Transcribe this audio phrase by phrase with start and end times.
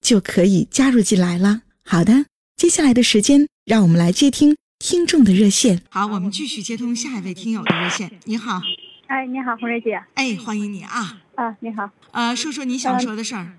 [0.00, 1.62] 就可以加入进来了。
[1.84, 5.82] 好的，接下来的时间，让我们来接听听众的热线。
[5.90, 8.10] 好，我们继续接通下一位听友的热线。
[8.24, 8.60] 你好，
[9.06, 10.02] 哎，你好，红瑞姐。
[10.14, 11.20] 哎，欢迎你啊。
[11.34, 11.90] 啊，你好。
[12.12, 13.52] 呃，说说你想说的事儿。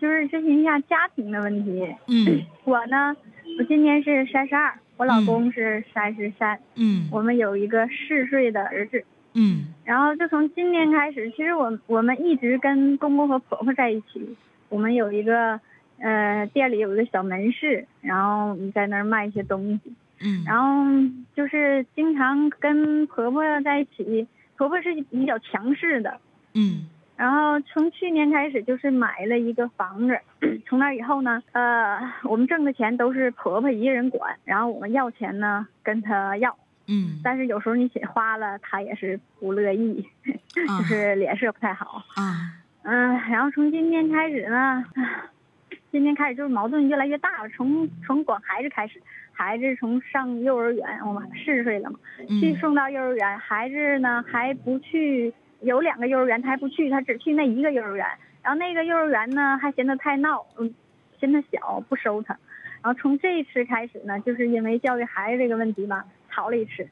[0.00, 1.94] 就是咨询一下家庭的问题。
[2.08, 2.42] 嗯。
[2.64, 3.14] 我呢，
[3.58, 4.78] 我今年是三十二。
[4.98, 14.36] 我老公是三十三，嗯，我们有一个四岁的儿子，嗯，然后就从今年开始，其实我我们一直跟公公和婆婆在一起，
[14.68, 15.58] 我们有一个
[16.02, 20.84] 呃店里有一个小门市，然后在那儿卖一些东西，嗯，然后
[21.34, 26.18] 就是经常跟婆婆在一起，婆婆是比较强势的，
[26.54, 26.88] 嗯。
[27.14, 30.18] 然后从去年开始就是买了一个房子，
[30.66, 36.56] 从那以后呢，呃，我们挣的钱都是婆婆一个人管，然后我们要钱呢跟她要，
[36.88, 44.84] 嗯，但是有时候你钱花了，她也是不乐意， 就是脸色不太好啊，嗯，然后从今天开始呢，
[45.92, 48.98] 今天开始就是矛盾越来越大了，从从管孩子开始，
[49.30, 51.98] 孩子从上幼儿园，我们四岁了嘛，
[52.40, 55.32] 去送到幼儿园，孩子呢还不去。
[55.60, 58.04] 有两个幼儿园，他还不去，他只去那一个幼儿园。
[58.42, 60.74] 然后那个幼儿园呢，还嫌他太闹，嗯，
[61.20, 62.36] 嫌他小，不收他。
[62.82, 66.88] 然后从这一次开始呢，就是因为教育孩子这个问题吧，吵了一次。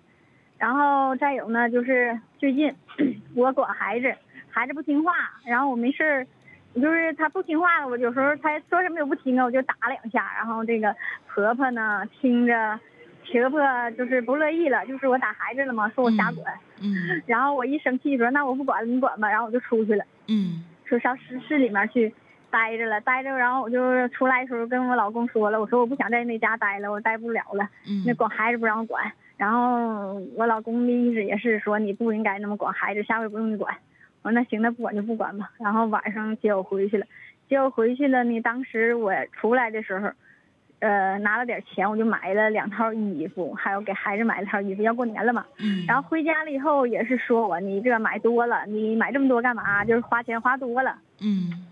[0.57, 2.73] 然后再有呢，就是最近
[3.35, 4.15] 我管孩子，
[4.51, 5.15] 孩子不听话，
[5.45, 6.27] 然后我没事儿，
[6.75, 10.33] 就是他不听话，我有时候他说什么也不听啊，我就打两下。
[10.37, 10.95] 然后这个
[11.29, 12.79] 婆婆呢，听着。
[13.33, 13.61] 婆婆
[13.93, 16.53] 就是不乐意了，就是我打孩子了嘛，说我瞎管。
[16.83, 17.23] 嗯。
[17.27, 19.31] 然后我一生气说那我不管了，你管吧。
[19.31, 20.05] 然后我就出去了。
[20.27, 20.65] 嗯。
[20.85, 22.13] 说上市市里面去
[22.51, 27.69] 待着了，待着，然后我就出来的时候跟我老公说了，我说我不想在那家待了，我待不了了。
[27.87, 28.03] 嗯。
[28.05, 33.73] 那管孩子不让我管，然后我老公的意思也是说你不应该那么管孩子，下回不用你管。
[34.23, 35.51] 我说那行，那不管就不管吧。
[35.59, 37.07] 然后晚上接我回去了，
[37.49, 38.41] 接我回去了呢。
[38.41, 40.11] 当时我出来的时候。
[40.83, 45.45] 呃，拿了点钱，我就买了两套衣服，还有给孩子买了套衣服，要过年了嘛。
[45.59, 45.85] 嗯。
[45.87, 49.85] 然后回家了以后，也是说我你这买多了，你买这么多干嘛？
[49.85, 50.97] 就是花钱花多了。
[51.21, 51.67] 嗯。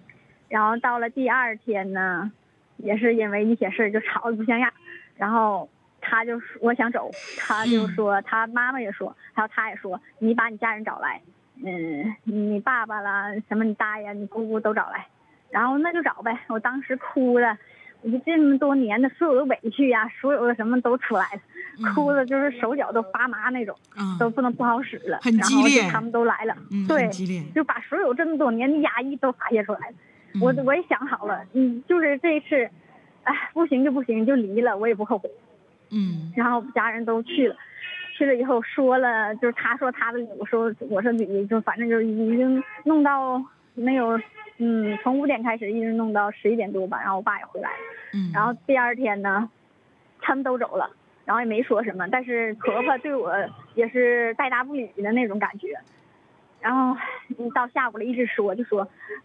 [0.50, 2.30] 然后到了第二天呢，
[2.76, 4.70] 也是因为一些事儿就吵得不像样。
[5.16, 5.70] 然后
[6.02, 11.22] 他就说我想走，他就说他妈妈也说，还有他也说，你把你家人找来，
[11.64, 15.06] 嗯，你爸爸啦，什么你大爷、你姑姑都找来。
[15.50, 17.56] 然后那就找呗，我当时哭了。
[18.00, 23.76] 我就这么多年的所有的委屈呀，所有的什么都出来了，哭的就是手脚都发麻那种，
[24.20, 25.18] 都不能不好使了。
[25.20, 25.82] 很激烈。
[25.90, 27.08] 他们都来了，对，
[27.52, 29.94] 就把所有这么多年的压抑都发泄出来了。
[30.40, 32.70] 我我也想好了，嗯，就是这一次，
[33.24, 35.28] 哎，不行就不行，就离了，我也不后悔。
[35.90, 36.32] 嗯。
[36.36, 37.56] 然后家人都去了，
[38.18, 43.40] 去了以后说了，就是他说他的，我说我说你，就反正就已经弄到
[43.74, 44.20] 没有。
[44.60, 47.76] 嗯，从五点开始一直弄到十一点多吧，然后我爸也回来了。
[48.12, 49.48] 嗯，然后第二天呢，
[50.20, 50.90] 他们都走了，
[51.24, 53.32] 然后也没说什么，但是婆婆对我
[53.76, 55.78] 也是带答不理的那种感觉。
[56.60, 58.82] 然后一到下午了，一直说就说，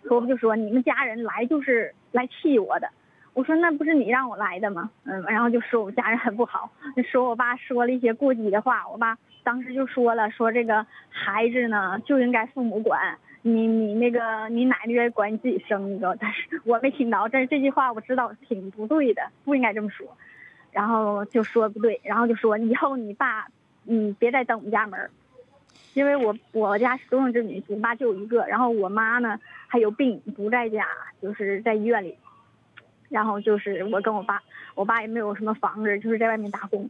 [0.08, 2.88] 婆婆就说你们家人来就是来气我的。
[3.34, 4.92] 我说那不是你让我来的吗？
[5.06, 6.70] 嗯，然后就说我们家人很不好，
[7.12, 8.88] 说我爸说了一些过激的话。
[8.88, 13.18] 我爸当时就说了，说这个孩子呢就应该父母管。
[13.42, 20.08] 你你那个你奶奶管你自己生一个，但是我没听到，但是这句话我知道挺不对的，不应该这么说。
[20.72, 23.48] 然后就说不对，然后就说以后你爸，
[23.86, 25.10] 嗯，别再登我们家门
[25.94, 30.88] 因为我我家是独生子女，我爸就一个，然后我妈呢还有病不在家，
[31.22, 32.16] 就是在医院里。
[33.14, 34.42] 然后就是我跟我爸，
[34.74, 36.90] 我爸也没有什么房子，就是在外面打工。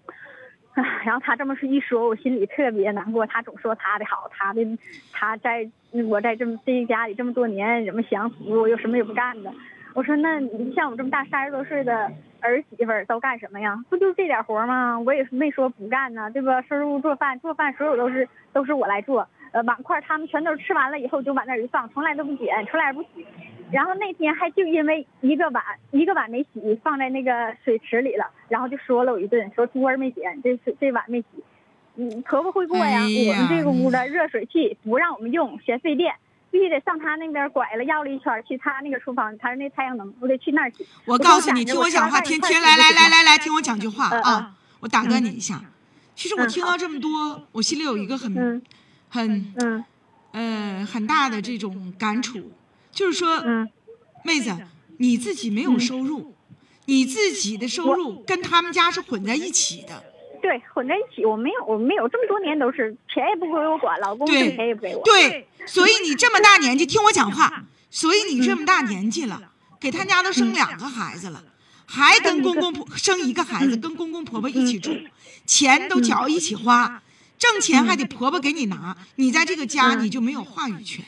[1.06, 3.28] 然后他这么一说，我心里特别难过。
[3.28, 4.66] 他总说他的好，他的
[5.12, 5.70] 他在
[6.10, 9.54] 我在这么这一家里这么多年，怎么享福，又什么也不干的。
[9.94, 12.10] 我说那你像我这么大三十多岁的
[12.40, 13.78] 儿媳妇都干什么呀？
[13.90, 14.98] 不就这点活吗？
[15.00, 16.62] 我也没说不干呢，对吧？
[16.62, 19.28] 收拾屋做饭，做饭所有都是都是我来做。
[19.54, 23.26] 呃，碗筷他们全都吃完了以后就往那儿一放，从来都不捡，从来不洗。
[23.72, 31.28] 然后那天还就因为一个碗一个碗没洗，放在那个水池里了，然后就说了我一顿，说桌儿没捡，这是这碗没洗。
[31.96, 36.14] 嗯，婆婆会过呀，哎呀我们这个屋的热水器不让我们用，嫌费电。
[36.52, 40.86] 必须得上他那边拐了，绕了一圈去他那个厨房，他是那太阳能，我得去那儿洗。
[41.04, 44.52] 我告诉你，听我讲话，听听，来来来来来，听我讲句话嗯啊！
[44.80, 45.60] 我打断你一下。
[46.14, 48.62] 其实我听到这么多，我心里有一个很嗯
[49.14, 49.86] 很嗯。
[50.32, 52.52] 呃很大的这种感触，
[52.92, 53.70] 就是说，嗯。
[54.26, 54.56] 妹子，
[55.00, 56.34] 你自己没有收入，
[56.86, 60.02] 你自己的收入跟他们家是混在一起的，
[60.42, 65.04] 对，混在一起，我没有，我没有这么多年都是钱也不归我管，老公对挣钱也不给我。
[65.04, 71.44] 对，所以你这么大年纪，听我讲话，所以你这么大年纪了，给他家都生两个孩子了，
[71.86, 74.96] 还跟公公婆生一个孩子，跟公公婆婆一起住，
[75.46, 77.04] 钱都搅一起花，
[77.38, 81.06] 挣钱还得婆婆给你拿，你在这个家你就没有话语权，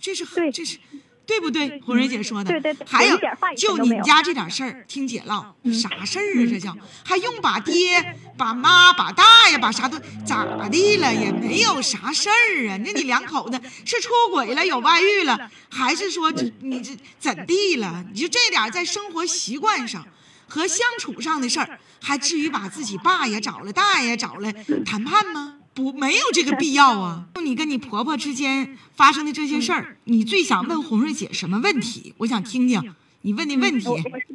[0.00, 0.78] 这是很这是。
[1.26, 1.80] 对不对？
[1.80, 3.18] 红蕊姐说的，对对对还有
[3.56, 6.46] 就你们家这点事儿，听姐唠，啥事儿啊？
[6.46, 11.14] 这叫还用把爹、把妈、把大爷、把啥都咋地了？
[11.14, 12.76] 也没有啥事儿啊。
[12.84, 18.04] 那你两口子是出轨了、有外遇了， 还是说这你这怎地了？
[18.12, 20.06] 你就这点在生活习惯上
[20.46, 24.52] 和相处上的事儿，还至于把自己爸也找了、大爷找了
[24.84, 25.54] 谈判吗？
[25.74, 27.26] 不，没有这个必要啊！
[27.34, 32.14] 就你跟你婆婆之间发生的这些事儿，你最想问红瑞姐什么问题？
[32.18, 33.88] 我想听听你问的问题。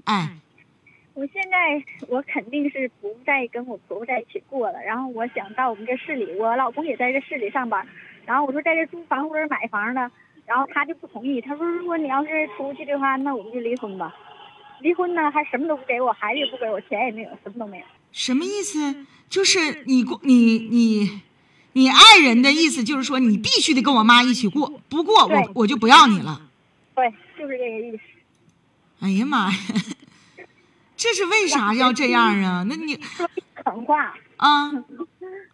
[0.03, 0.38] 哎，
[1.13, 7.88] 我现在我肯定是不再跟我婆婆在一起过了，然后我想到我们这市里，我老公也在这市里上班，
[8.25, 10.12] 然后我说在这租房或者买房呢，
[10.45, 14.13] 然后他就不同意，他说如果你要是出去的话，那我们就离婚吧。
[14.81, 17.86] 离婚呢，还什么都不给我，孩子也不给我，钱也没有，什么都没有。
[18.12, 19.06] 什么意思？
[19.30, 21.21] 就是你过你你
[21.74, 26.42] 你爱人的意思，就是说你必须得跟我妈一起过，不过我我就不要你了。
[26.95, 28.00] 对，就是这个意思。
[29.01, 29.57] 哎呀妈呀，
[30.98, 32.66] 这是为啥要这样啊？
[32.68, 33.30] 那你说
[33.63, 34.71] 狠话，啊，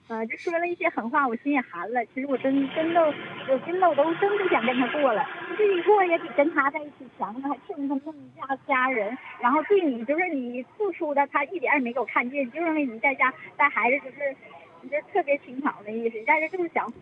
[0.07, 2.03] 呃， 就说了一些狠话，我心也寒了。
[2.13, 3.01] 其实我真真的，
[3.50, 5.23] 我真的我都真不想跟他过了。
[5.57, 16.95] 自己过也比跟他在一起强呢，还欠他那么家家人，然后对你就是你付出的，他一点也没给我看见，就认为你在家带孩子就是，你这特别轻巧的意思，你在这就是想死。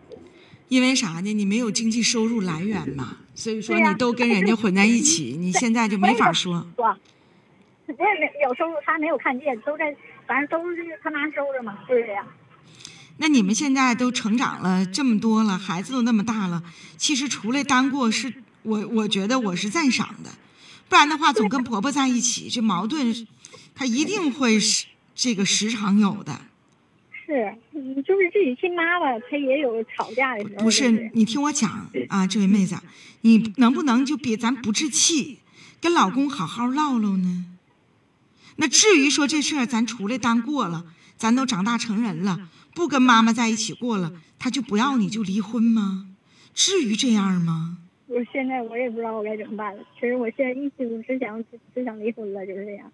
[0.68, 1.32] 因为啥呢？
[1.32, 6.66] 你没有经济收入来源嘛，所以说你都跟人家混在一起，你现在就没法说。
[6.76, 9.94] 我也没有收入，他没有看见，都在，
[10.26, 12.26] 反正都是他妈收着嘛，就是这样。
[13.18, 16.64] 那你们现在都成长了这么多了，孩子都那么大了，
[16.96, 18.32] 其实出来单过是，
[18.62, 20.30] 我我觉得我是赞赏的，
[20.88, 23.14] 不然的话总跟婆婆在一起，这矛盾，
[23.74, 26.40] 他一定会是这个时常有的。
[27.26, 30.62] 是，嗯，就是自己亲妈吧，她也有吵架的时候。
[30.64, 32.76] 不是你听我讲啊，这位妹子，
[33.22, 35.38] 你能不能就别咱不置气，
[35.80, 37.46] 跟老公好好唠唠呢？
[38.56, 40.84] 那至于说这事儿，咱出来单过了，
[41.16, 46.06] 咱都长大成人了，不跟妈妈在一起过了，他就不要你就离婚吗？
[46.54, 47.78] 至于这样吗？
[48.06, 49.82] 我现在我也不知道我该怎么办了。
[49.94, 52.90] 其实我现在一心只想只只想离婚了，就是这样。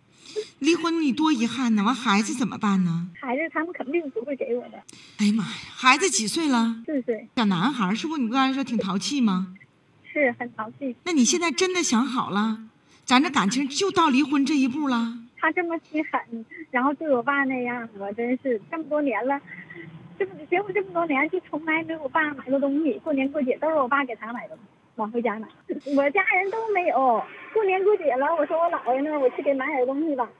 [0.60, 3.08] 离婚你多遗憾呢，完孩子怎么办呢？
[3.20, 4.82] 孩子他们肯定不会给我的，
[5.18, 6.82] 哎呀妈呀，孩子几岁了？
[6.86, 8.16] 四岁小男孩儿是不？
[8.16, 9.54] 你刚才说挺淘气吗？
[10.12, 10.94] 是很淘气。
[11.04, 12.58] 那你现在真的想好了，
[13.04, 15.18] 咱这感情就到离婚这一步了？
[15.38, 19.40] 他这么心狠，然后对我爸那样，我真是这么多年了，
[20.18, 22.92] 这么结婚这么多年，就从来没有我爸买过东西。
[22.98, 24.62] 过年过节都是我爸给他买东西，
[25.00, 25.48] 往回家买。
[25.96, 27.22] 我家人都没有。
[27.52, 30.30] 过年过节了，我说我姥爷那儿，我去给买点东西吧，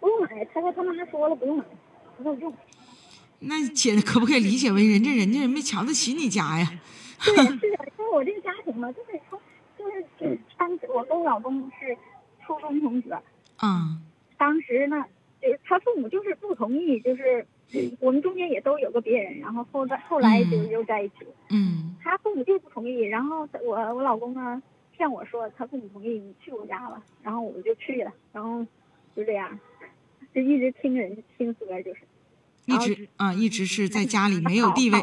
[0.00, 0.44] 不用买。
[0.46, 1.64] 他说他妈说了不用买，
[2.18, 2.54] 我说不用。
[3.40, 6.66] 那姐可不可以理解为人家人家人没瞧得起你家呀？
[7.22, 9.38] 对，是的，说我这个家庭嘛，就是从
[9.76, 11.96] 就是当时我跟我老公是
[12.46, 13.12] 初中同学，
[13.56, 13.98] 啊、
[14.38, 15.04] 当时呢，
[15.42, 17.46] 就是他父母就是不同意，就是
[18.00, 21.14] 我们中间也都有个别人，然后后来后来就嗯又在一起。
[21.50, 24.62] 嗯他父母就不同意，然后我我老公呢
[24.96, 28.64] 骗我说他父母同意你去我家吧，然后我就去了，然后
[29.16, 29.58] 就这样，
[30.34, 32.00] 就一直听人听歌就是
[32.66, 34.98] 一直啊、一直是在家里没有地位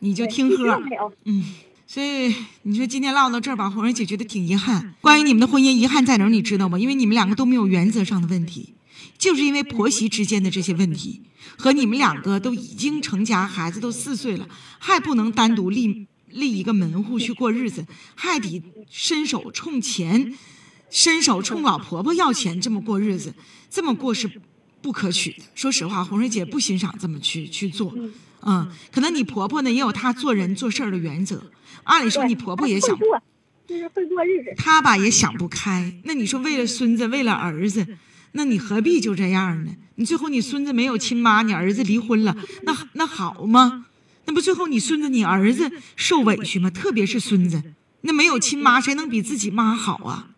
[0.00, 1.12] 你就听喝没有。
[1.24, 1.42] 嗯。
[1.86, 4.94] 所以你说今天唠到这儿吧，红人姐觉得挺遗憾。
[5.00, 6.28] 关于你们的婚姻，遗憾在哪儿？
[6.28, 6.78] 你知道吗？
[6.78, 8.74] 因为你们两个都没有原则上的问题，
[9.18, 11.20] 就是因为婆媳之间的这些问题，
[11.58, 14.48] 和你们两个都已经成家，孩子都四岁了，
[14.78, 17.84] 还不能单独立立一个门户去过日子，
[18.14, 20.34] 还得伸手冲钱，
[20.88, 23.34] 伸手冲老婆婆要钱，这么过日子，
[23.68, 24.30] 这么过是
[24.80, 25.42] 不可取的。
[25.54, 27.92] 说实话，红瑞姐不欣赏这么去去做。
[28.42, 31.50] 嗯，可能你婆婆呢也有她做人做事儿的原则。
[31.82, 32.96] 按理说你婆婆也想
[33.66, 34.54] 就是会过日子。
[34.56, 35.92] 她吧也想不开。
[36.04, 37.84] 那你说为了孙子，为了儿子，
[38.32, 39.72] 那你何必就这样呢？
[39.96, 43.86] 你最后你孙子没有亲妈，你儿子离婚了，那那好吗？
[44.26, 46.70] 那不最后你孙子你儿子受委屈吗？
[46.70, 47.62] 特别是孙子，
[48.02, 50.30] 那没有亲妈，谁能比自己妈好啊？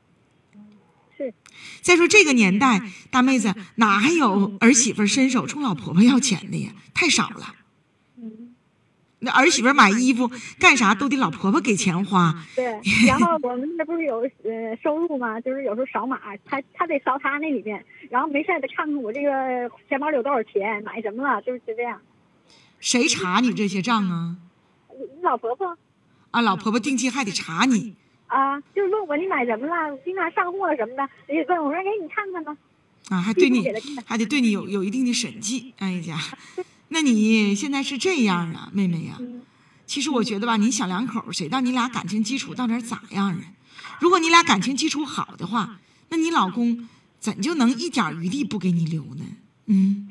[1.18, 1.34] 是，
[1.82, 6.72] 再说这个年代，大妹子哪还有儿媳妇伸手冲老婆婆要钱的呀？
[6.94, 7.56] 太少了。
[9.20, 12.34] 嗯，那儿媳妇买衣服干啥都得老婆婆给钱花。
[12.56, 12.64] 对。
[13.06, 15.40] 然后我们那不是有呃收入吗？
[15.40, 22.00] 就是有时候扫码，他他得扫他那里面，然后没事得看看我这个钱包里有多少钱，买什么了，就是就这样。
[22.80, 24.36] 谁查你这些账啊？
[24.88, 25.76] 你老婆婆
[26.30, 27.94] 啊，老婆婆定期还得查你。
[28.26, 32.56] 啊，就是问我你买什么了，经常上货什么的，也问我说，哎，你看看吧。
[33.10, 33.66] 啊，还对你
[34.06, 35.74] 还得对你有有一定的审计。
[35.78, 36.16] 哎呀
[36.90, 39.42] 那你现在是这样啊，妹妹呀、嗯
[39.86, 43.42] 其实我觉得吧，你小两口谁知道你俩感情基础到底咋样啊？
[43.98, 45.80] 如果你俩感情基础好的话，
[46.10, 49.24] 那你老公怎就能一点余地不给你留呢？
[49.66, 50.08] 嗯，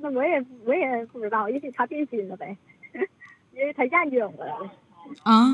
[0.00, 2.56] 那我也我也不知道，也许他变心了呗，
[3.54, 4.72] 因为他厌倦我了。
[5.24, 5.50] 啊，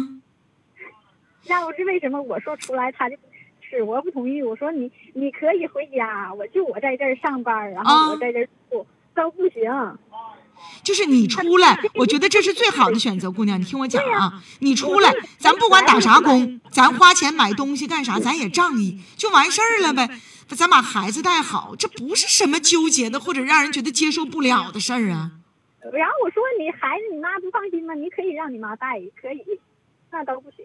[1.49, 3.17] 那我是为什么我说出来他就
[3.61, 4.41] 是，我不同意。
[4.41, 8.87] 我说你你可以回家，我就我在这儿上班，然啊后我在这儿住、
[9.19, 9.99] 都不行。
[10.85, 20.09] 就是你出来，我觉得这是最好的选择，姑娘，你听我讲啊，你出来，咱不管打啥工，咱花钱买东西干啥，咱也仗义，就完事儿了呗。
[20.49, 25.33] 咱把孩子带好，这不是什么纠结的或者让人觉得接受不了的事儿啊。
[25.93, 27.95] 然后我说你孩子你妈不放心吗？
[27.95, 29.43] 你可以让你妈带，可以，
[30.11, 30.65] 那都不行，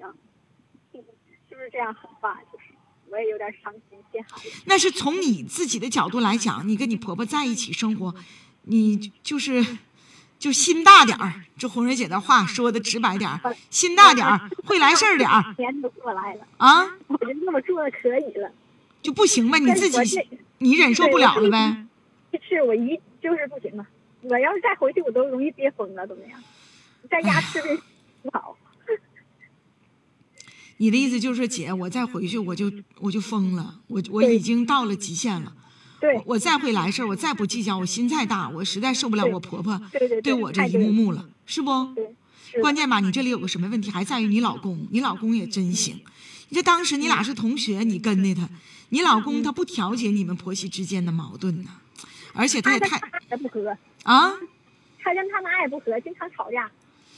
[0.94, 2.36] 是不是这样很话？
[2.52, 2.66] 就是
[3.12, 4.64] 我也有点伤心，见孩子。
[4.66, 8.16] 那是从你自己的角度来讲，你跟你婆婆在一起生活，
[8.64, 9.66] 你就是
[10.40, 11.46] 就心大点儿。
[11.58, 18.52] 这红蕊姐的话说的直白点儿，心大点儿，会来事儿点儿钱都过来了，啊，我就这么做可以了。
[19.02, 20.28] 就不行呗，你自己
[20.58, 21.86] 你忍受不了了呗。
[22.50, 23.86] 是我一就是不行了，
[24.22, 26.42] 我要是再回去，我都容易憋疯了，怎么样，
[27.10, 27.80] 在家吃的
[28.24, 28.58] 不好。
[30.78, 35.54] 你的意思就是说，姐，我再回去我就我就疯了，我我已经到了极限了。
[36.04, 39.82] 对我再会来事儿，我再不计较，我心再大，我实在受不了我婆婆
[40.22, 41.72] 对我这一幕幕了，是不？
[42.60, 46.02] 关键吧，你这里有个什么问题，还在于你老公，你老公也真行。
[46.50, 48.50] 你这当时你俩是同学，你跟的他，
[48.90, 51.70] 你老公他不调节你们婆媳之间的矛盾呢，
[52.34, 53.70] 而且他也太他不和，
[54.04, 54.34] 啊，
[55.00, 56.70] 他跟他妈也不和，经常吵架，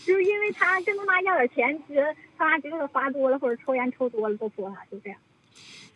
[0.05, 5.17] 就是因为他跟他妈要点钱，觉得他妈觉得他花多了或者抽烟抽多了都说他，就这样。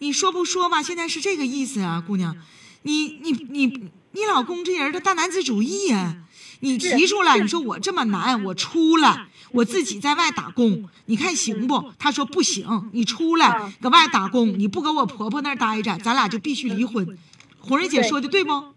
[0.01, 0.81] 你说不说吧？
[0.81, 2.34] 现在是这个意思啊，姑娘，
[2.83, 3.67] 你你你
[4.12, 6.24] 你老公这人他大男子主义呀、
[6.62, 11.91] 你提出来，你说我这么难，我出来，我自己在外打工，你看行不？
[12.00, 17.17] 他说不行，你出来搁外打工，你不搁我婆婆那儿待着，咱俩就必须离婚。
[17.59, 18.74] 红人姐说的对不？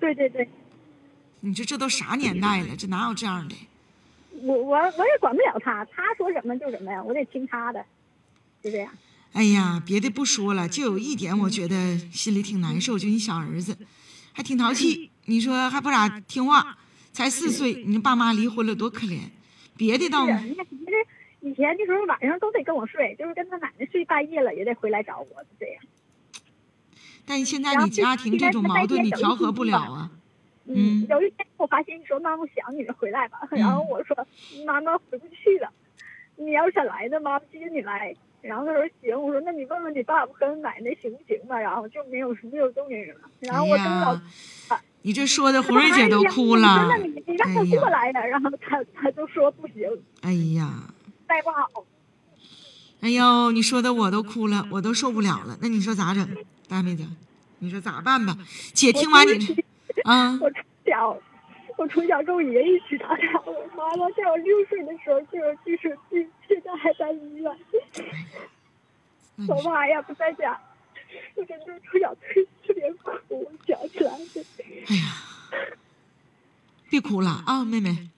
[0.00, 0.48] 对对对，
[1.40, 3.54] 你说这都啥年代了，这哪有这样的？
[4.42, 7.82] 我我我也管不了他，他说什么就什么呀，我得听他的，
[8.62, 8.90] 就这样。
[9.34, 13.76] 哎呀，别的不说了，就有一点我觉得心里挺难受，就你小儿子，
[14.32, 16.78] 还挺淘气，你说还不咋听话，
[17.12, 19.18] 才四岁，你爸妈离婚了多可怜。
[19.76, 20.92] 别的倒是，你看，其实
[21.40, 25.82] 以前的时候晚上都得跟我睡，就是跟他奶奶睡半夜了也得回来找我，就这样。
[27.26, 30.10] 但现在你家庭这种矛盾你调和不了啊。
[30.66, 33.40] 嗯有一天我发现你说妈妈我想你了，回来吧。
[33.50, 34.16] 然后我说
[34.64, 35.68] 妈妈回不去了，
[36.36, 38.14] 你要想来的，妈妈接你来。
[38.44, 41.58] 然后他说行，我说那你问问你爸爸和奶奶行不行吧。
[41.58, 43.14] 然后就没有没有动静了。
[43.40, 44.20] 然后我等到
[45.02, 46.96] 你这说的胡瑞姐都哭了。
[46.98, 48.26] 你你让他哎呀过来呀。
[48.26, 49.88] 然后他他就说不行，
[50.20, 50.84] 哎呀，
[51.26, 51.84] 带不好。
[53.00, 55.56] 哎呦，你说的我都哭了，我都受不了了。
[55.60, 56.28] 那你说咋整，
[56.68, 57.04] 大妹子？
[57.60, 58.36] 你说咋办吧？
[58.74, 59.54] 姐听完你这，
[60.04, 61.18] 啊，我从小，
[61.76, 63.40] 我从小跟我爷爷一起长大。
[63.46, 67.52] 我妈妈在我六岁的时候就有精神病，现在还在医院。
[69.48, 70.58] 我妈呀不在家，
[71.34, 72.20] 我真的从小特
[72.66, 74.44] 特别哭，我想起来的。
[74.86, 75.16] 哎呀，
[76.88, 78.08] 别哭了啊，妹妹。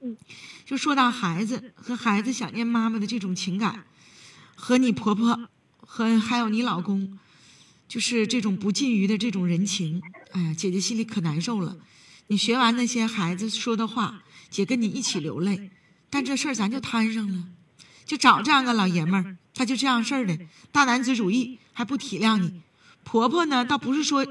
[0.00, 0.16] 嗯，
[0.64, 3.84] 就说到孩子和孩子想念妈妈的这种情感，
[4.54, 5.48] 和你婆婆
[5.80, 7.18] 和还有你老公，
[7.86, 11.76] 就是这种不尽于的这种人情，哎呀，姐姐心里可难受了。
[12.28, 15.70] 你学完那些孩子说的话，姐跟你一起流泪，
[16.10, 17.44] 但这事儿咱就摊上了。
[18.04, 20.38] 就找这样个老爷们儿，他就这样事儿的，
[20.70, 22.62] 大男子主义，还不体谅你。
[23.04, 24.26] 婆婆呢，倒不是说，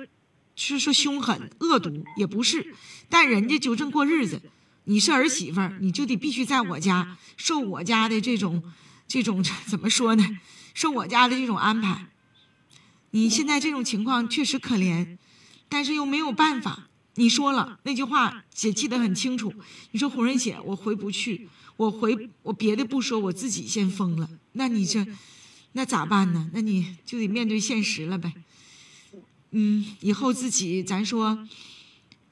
[0.55, 2.73] 是说凶狠恶毒，也不是，
[3.09, 4.41] 但人家就正过日子。
[4.85, 8.61] 你是儿媳妇儿，你就得必须在我家受我家的这种，
[9.07, 10.39] 这种怎么说呢？
[10.73, 12.07] 受我家的这种安排。
[13.11, 15.17] 你现在这种情况确实可怜，
[15.69, 16.87] 但是又没有办法。
[17.15, 19.53] 你说了那句话，姐记得很清楚。
[19.91, 24.29] 你说红人姐，我回不去，我回我别的不说，我自己先疯了。
[24.53, 25.05] 那你这，
[25.73, 26.49] 那咋办呢？
[26.53, 28.33] 那你就得面对现实了呗。
[29.51, 31.47] 嗯，以后自己咱说。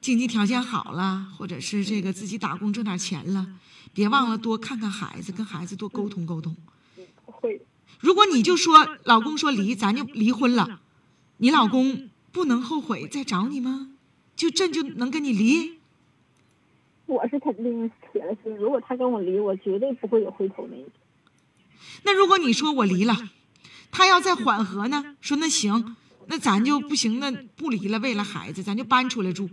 [0.00, 3.46] 经济条件好了，或者是这个自己打工挣点钱了，
[3.94, 6.54] 别忘了多看看孩子，跟孩子多沟通沟通。
[7.24, 7.62] 会。
[8.00, 10.82] 如果你就说老公说离，咱就离婚了，
[11.38, 13.92] 你老公不能后悔再找你吗？
[14.36, 15.78] 就朕就能跟你离？
[17.06, 20.92] 我是肯定铁了心，如果他跟我离，我绝对不会有回头那一天。
[22.02, 23.14] 那如果你说我离了，
[23.90, 25.16] 他要再缓和呢？
[25.20, 29.50] 说那行，那咱就不行，那不离了，为了孩子，咱就搬出来住。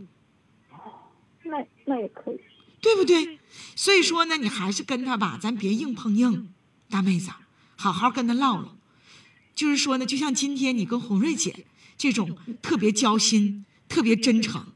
[1.43, 2.39] 那那也可以，
[2.79, 3.39] 对不对？
[3.75, 6.53] 所以说呢，你还是跟他吧，咱别硬碰硬，
[6.89, 7.31] 大妹子，
[7.75, 8.77] 好好跟他唠唠。
[9.53, 11.65] 就是说呢，就像今天你跟红瑞姐
[11.97, 14.67] 这种特别交心、特别真诚，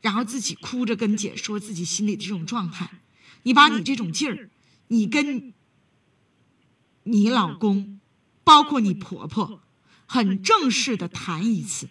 [0.00, 2.88] 然后自己哭着跟姐说自己心里的这种状态，
[3.42, 4.48] 你把你这种劲儿，
[4.86, 5.52] 你跟
[7.02, 7.98] 你老公，
[8.44, 9.60] 包括你婆婆，
[10.06, 11.88] 很正式的谈一次，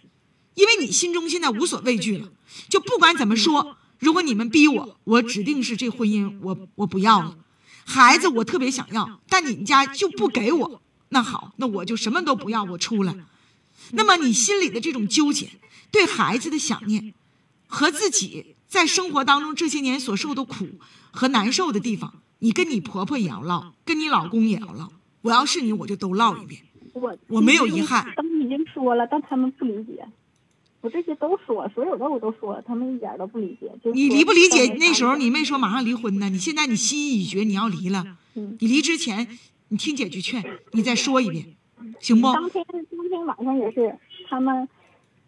[0.54, 2.32] 因为你心中现在无所畏惧了，
[2.70, 3.76] 就不管怎么说。
[3.98, 7.36] 如果你们逼我，我指定是这婚姻，我我不要了。
[7.84, 10.82] 孩子我特别想要，但你们家就不给我。
[11.10, 13.14] 那好，那我就什么都不要，我出来。
[13.92, 15.48] 那么你心里的这种纠结，
[15.90, 17.14] 对孩子的想念，
[17.66, 20.66] 和自己在生活当中这些年所受的苦
[21.10, 24.92] 和难受的地方，你跟你婆婆也要唠，跟你老公也要唠。
[25.22, 26.62] 我要是你，我就都唠一遍。
[26.92, 28.12] 我我没有遗憾。
[28.16, 30.06] 他们已经说了，但他们不理解。
[30.82, 33.68] 我这些都说，所有的我都说，他们一点都不理解。
[33.82, 34.76] 就你理不理解？
[34.78, 38.16] 那时候你没说马上离婚呢，你现在你心意已决，你要离了。
[38.34, 38.56] 嗯。
[38.60, 39.26] 你离之前，
[39.68, 41.56] 你听姐句劝，你再说一遍，
[42.00, 42.32] 行不？
[42.32, 43.96] 当天当天晚上也是，
[44.28, 44.68] 他们，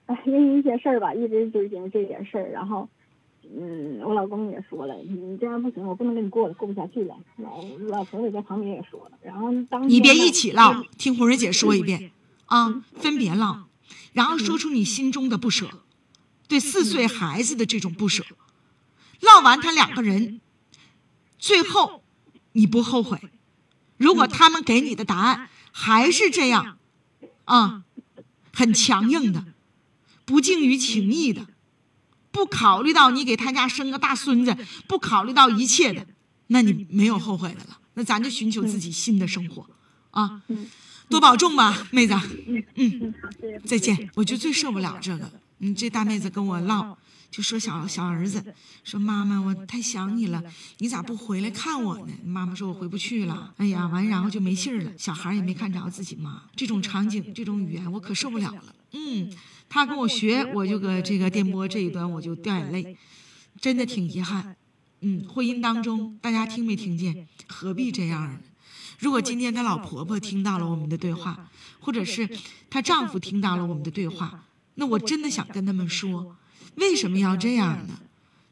[0.07, 2.89] 哎，因为一些事儿吧，一直纠结这点事儿，然后，
[3.43, 7.15] 嗯，我老公也说了，你这样不行，我不能跟你过了，过不下去了。
[7.37, 12.11] 老老婆也在旁边也说了，然后当你别一起唠，听红蕊姐说一遍
[12.47, 13.65] 啊，分别唠。
[14.13, 15.67] 然后说出你心中的不舍，
[16.49, 18.25] 对四岁孩子的这种不舍，
[19.21, 20.41] 唠完他两个人，
[21.39, 22.03] 最后
[22.53, 23.19] 你不后悔？
[23.97, 26.79] 如果他们给你的答案还是这样，
[27.45, 27.85] 啊，
[28.53, 29.45] 很强硬的，
[30.25, 31.47] 不敬于情义的，
[32.31, 36.07] 不考虑到你给他家生个大孙子，不考虑到一切的，
[36.49, 37.79] 那你没有后悔的了。
[37.95, 39.67] 那咱就寻求自己新的生活，
[40.11, 40.43] 啊。
[41.11, 42.15] 多保重吧，妹子。
[42.75, 43.15] 嗯，
[43.65, 44.11] 再见。
[44.15, 45.31] 我就最受不了这个。
[45.61, 46.97] 嗯，这大妹子跟我唠，
[47.31, 50.43] 就说小小儿子说妈妈，我太想你了，
[50.79, 52.13] 你咋不回来看我呢？
[52.25, 53.53] 妈妈说我回不去了。
[53.57, 54.93] 哎呀，完然后就没信儿了。
[54.97, 58.75] 小孩也没看着自己妈，这种场景，这种语言，我可受不了了。
[58.93, 59.31] 嗯，
[59.69, 62.97] 他跟我学，我就搁这个电波这一端，我就掉眼泪，
[63.61, 64.57] 真的挺遗憾。
[65.01, 67.29] 嗯，婚姻当中，大家听没听见？
[67.47, 68.39] 何必这样呢？
[68.99, 72.29] 如果今天她老婆婆听到了我们的对话，或者是
[72.71, 74.45] 她丈夫听到了我们的对话，
[74.79, 76.37] 那我真的想跟他们说，
[76.77, 77.99] 为什么要这样呢？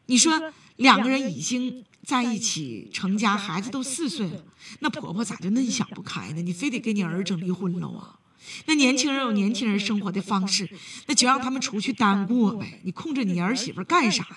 [0.07, 4.45] 你说两个人已经在一起成家，孩子都四岁了，
[4.81, 6.43] 那婆婆咋就恁想不开呢？
[6.43, 8.19] 你非得跟你儿整离婚了啊？
[8.67, 10.69] 那年轻人有年轻人生活的方式，
[11.07, 12.81] 那就让他们出去单过呗。
[12.85, 14.37] 你控制你儿媳妇干啥呀？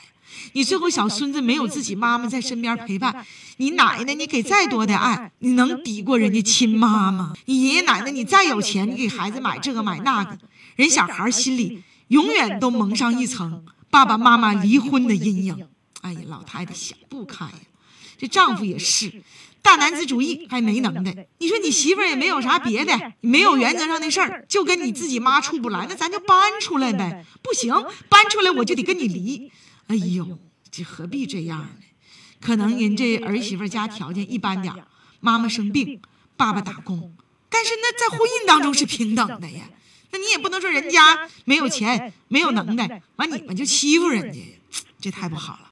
[0.53, 3.25] 你最后小孙子没有自己妈妈在身边陪伴，
[3.57, 7.33] 你奶奶你给再多的爱，你能抵过人家亲妈吗？
[7.45, 10.37] 你爷爷奶奶你再有钱，你给孩子买这个买那个，
[10.75, 15.67] 人小孩心里永远都蒙上一层爸爸妈妈离婚的阴影。
[16.01, 17.53] 哎呀，老太太想不开呀，
[18.19, 19.23] 这丈夫也是。
[19.61, 27.25] 大男子主义还没能耐，你说你媳妇儿也没有啥别的，没有原则上的事儿，就跟你自己妈处不来，那咱就搬出来呗。
[27.41, 27.73] 不行，
[28.07, 29.51] 搬出来我就得跟你离。
[29.87, 30.37] 哎呦，
[30.71, 31.69] 这何必这样呢？
[32.39, 34.73] 可能人这儿媳妇家条件一般点
[35.19, 35.99] 妈妈生病，
[36.37, 37.13] 爸爸打工，
[37.49, 39.69] 但是那在婚姻当中是平等的呀。
[40.11, 44.39] 那你也不能说人家没有钱，没有能耐，完你们就欺负人家，
[45.01, 45.67] 这太不好了。